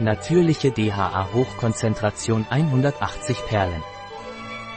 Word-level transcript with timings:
Natürliche 0.00 0.72
DHA 0.72 1.28
Hochkonzentration 1.32 2.44
180 2.50 3.46
Perlen. 3.46 3.80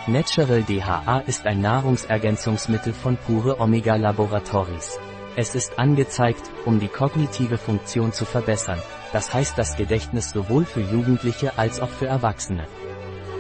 Natural 0.05 0.61
DHA 0.61 1.24
ist 1.25 1.47
ein 1.47 1.59
Nahrungsergänzungsmittel 1.59 2.93
von 2.93 3.17
Pure 3.17 3.59
Omega 3.59 3.95
Laboratories. 3.95 5.00
Es 5.35 5.56
ist 5.56 5.80
angezeigt, 5.80 6.51
um 6.66 6.80
die 6.80 6.88
kognitive 6.88 7.58
Funktion 7.58 8.14
zu 8.14 8.25
verbessern, 8.25 8.80
das 9.11 9.34
heißt 9.34 9.57
das 9.57 9.75
Gedächtnis 9.75 10.30
sowohl 10.30 10.66
für 10.66 10.81
Jugendliche 10.81 11.57
als 11.57 11.79
auch 11.79 11.89
für 11.89 12.05
Erwachsene. 12.05 12.68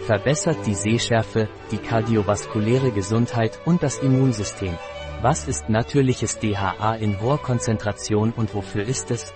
Verbessert 0.07 0.57
die 0.65 0.73
Sehschärfe, 0.73 1.47
die 1.69 1.77
kardiovaskuläre 1.77 2.89
Gesundheit 2.89 3.59
und 3.65 3.83
das 3.83 3.99
Immunsystem. 3.99 4.75
Was 5.21 5.47
ist 5.47 5.69
natürliches 5.69 6.39
DHA 6.39 6.95
in 6.95 7.21
hoher 7.21 7.37
Konzentration 7.37 8.33
und 8.35 8.55
wofür 8.55 8.83
ist 8.83 9.11
es? 9.11 9.31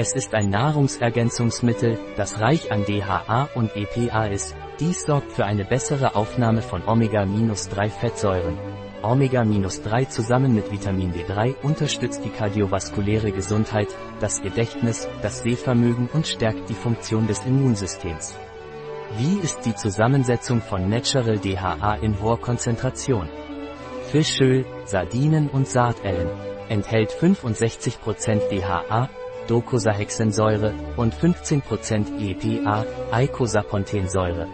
Es 0.00 0.12
ist 0.12 0.32
ein 0.32 0.50
Nahrungsergänzungsmittel, 0.50 1.98
das 2.16 2.38
reich 2.38 2.70
an 2.70 2.84
DHA 2.84 3.48
und 3.56 3.74
EPA 3.74 4.26
ist. 4.26 4.54
Dies 4.78 5.02
sorgt 5.02 5.32
für 5.32 5.44
eine 5.44 5.64
bessere 5.64 6.14
Aufnahme 6.14 6.62
von 6.62 6.86
Omega-3-Fettsäuren. 6.86 8.56
Omega-3 9.02 10.08
zusammen 10.08 10.54
mit 10.54 10.70
Vitamin 10.70 11.12
D3 11.12 11.56
unterstützt 11.64 12.24
die 12.24 12.30
kardiovaskuläre 12.30 13.32
Gesundheit, 13.32 13.88
das 14.20 14.40
Gedächtnis, 14.40 15.08
das 15.20 15.42
Sehvermögen 15.42 16.08
und 16.12 16.28
stärkt 16.28 16.68
die 16.68 16.74
Funktion 16.74 17.26
des 17.26 17.44
Immunsystems. 17.44 18.36
Wie 19.16 19.40
ist 19.40 19.66
die 19.66 19.74
Zusammensetzung 19.74 20.62
von 20.62 20.88
Natural 20.88 21.40
DHA 21.40 21.96
in 21.96 22.22
hoher 22.22 22.40
Konzentration? 22.40 23.28
Fischöl, 24.12 24.64
Sardinen 24.84 25.48
und 25.48 25.66
Saatellen. 25.66 26.30
Enthält 26.68 27.10
65% 27.10 28.48
DHA, 28.48 29.08
Docosahexensäure 29.48 30.72
und 30.96 31.14
15% 31.14 32.20
EPA, 32.20 32.86
Eicosapentaensäure. 33.10 34.46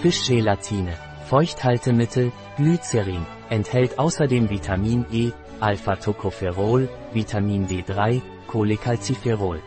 Fischgelatine, 0.00 0.94
Feuchthaltemittel, 1.28 2.32
Glycerin, 2.56 3.26
enthält 3.50 3.98
außerdem 3.98 4.48
Vitamin 4.48 5.04
E, 5.12 5.32
Alpha-Tocopherol, 5.60 6.88
Vitamin 7.12 7.66
D3, 7.66 8.22
Cholecalciferol. 8.48 9.60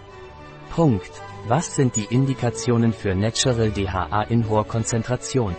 Punkt. 0.76 1.12
Was 1.48 1.76
sind 1.76 1.96
die 1.96 2.08
Indikationen 2.10 2.92
für 2.92 3.14
Natural 3.14 3.70
DHA 3.70 4.24
in 4.24 4.50
hoher 4.50 4.66
Konzentration? 4.66 5.56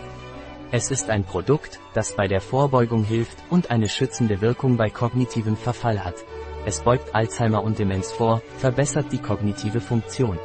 Es 0.69 0.91
ist 0.91 1.09
ein 1.09 1.23
Produkt, 1.23 1.79
das 1.93 2.13
bei 2.13 2.27
der 2.27 2.41
Vorbeugung 2.41 3.05
hilft 3.05 3.37
und 3.49 3.71
eine 3.71 3.87
schützende 3.87 4.41
Wirkung 4.41 4.75
bei 4.75 4.89
kognitivem 4.89 5.55
Verfall 5.55 6.03
hat. 6.03 6.25
Es 6.67 6.81
beugt 6.81 7.15
Alzheimer 7.15 7.63
und 7.63 7.79
Demenz 7.79 8.11
vor, 8.11 8.41
verbessert 8.57 9.13
die 9.13 9.19
kognitive 9.19 9.79
Funktion. 9.79 10.37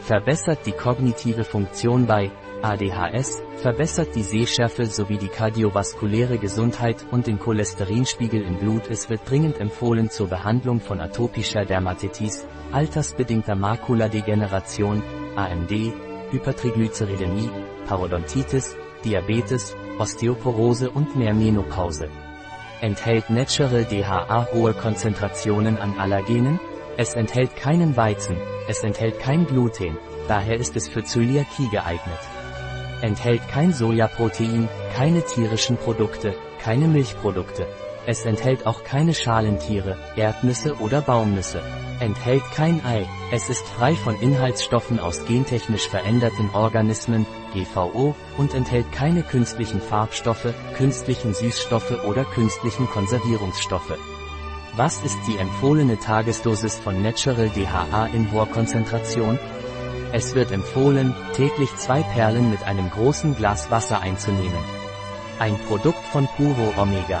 Verbessert 0.00 0.66
die 0.66 0.72
kognitive 0.72 1.44
Funktion 1.44 2.06
bei 2.06 2.30
ADHS, 2.60 3.42
verbessert 3.56 4.14
die 4.14 4.22
Sehschärfe 4.22 4.84
sowie 4.84 5.16
die 5.16 5.28
kardiovaskuläre 5.28 6.36
Gesundheit 6.36 7.06
und 7.10 7.26
den 7.26 7.38
Cholesterinspiegel 7.38 8.42
im 8.42 8.58
Blut. 8.58 8.90
Es 8.90 9.08
wird 9.08 9.22
dringend 9.30 9.58
empfohlen 9.58 10.10
zur 10.10 10.28
Behandlung 10.28 10.78
von 10.78 11.00
atopischer 11.00 11.64
Dermatitis, 11.64 12.46
altersbedingter 12.72 13.54
Makuladegeneration, 13.54 15.02
AMD, 15.36 15.70
Hypertriglyceridämie, 16.32 17.48
Parodontitis, 17.88 18.76
Diabetes, 19.06 19.74
Osteoporose 19.98 20.90
und 20.90 21.16
mehr 21.16 21.32
Menopause. 21.32 22.10
Enthält 22.82 23.30
Natural 23.30 23.84
DHA 23.84 24.48
hohe 24.52 24.74
Konzentrationen 24.74 25.78
an 25.78 25.98
Allergenen? 25.98 26.60
Es 26.98 27.14
enthält 27.14 27.56
keinen 27.56 27.96
Weizen, 27.96 28.36
es 28.68 28.82
enthält 28.82 29.18
kein 29.18 29.46
Gluten, 29.46 29.96
daher 30.28 30.56
ist 30.56 30.76
es 30.76 30.86
für 30.86 31.02
Zöliakie 31.02 31.70
geeignet. 31.70 32.20
Enthält 33.00 33.46
kein 33.48 33.72
Sojaprotein, 33.72 34.68
keine 34.94 35.22
tierischen 35.22 35.78
Produkte, 35.78 36.34
keine 36.62 36.86
Milchprodukte. 36.86 37.66
Es 38.08 38.24
enthält 38.24 38.66
auch 38.66 38.84
keine 38.84 39.14
Schalentiere, 39.14 39.98
Erdnüsse 40.14 40.76
oder 40.76 41.00
Baumnüsse. 41.00 41.60
Enthält 41.98 42.44
kein 42.54 42.84
Ei. 42.84 43.04
Es 43.32 43.48
ist 43.48 43.66
frei 43.66 43.96
von 43.96 44.20
Inhaltsstoffen 44.20 45.00
aus 45.00 45.24
gentechnisch 45.24 45.88
veränderten 45.88 46.50
Organismen, 46.52 47.26
GVO, 47.52 48.14
und 48.36 48.54
enthält 48.54 48.92
keine 48.92 49.24
künstlichen 49.24 49.80
Farbstoffe, 49.80 50.54
künstlichen 50.76 51.34
Süßstoffe 51.34 52.04
oder 52.04 52.24
künstlichen 52.24 52.86
Konservierungsstoffe. 52.86 53.98
Was 54.76 55.02
ist 55.02 55.18
die 55.26 55.38
empfohlene 55.38 55.98
Tagesdosis 55.98 56.78
von 56.78 57.02
Natural 57.02 57.48
DHA 57.48 58.06
in 58.14 58.30
hoher 58.30 58.46
Konzentration? 58.46 59.36
Es 60.12 60.36
wird 60.36 60.52
empfohlen, 60.52 61.12
täglich 61.32 61.74
zwei 61.74 62.02
Perlen 62.02 62.50
mit 62.50 62.62
einem 62.62 62.88
großen 62.88 63.34
Glas 63.34 63.70
Wasser 63.72 64.00
einzunehmen. 64.00 64.62
Ein 65.40 65.58
Produkt 65.66 66.04
von 66.12 66.28
Puro 66.36 66.72
Omega. 66.80 67.20